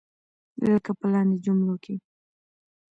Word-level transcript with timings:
لکه 0.73 0.91
په 0.99 1.05
لاندې 1.13 1.37
جملو 1.45 1.75
کې. 1.83 1.95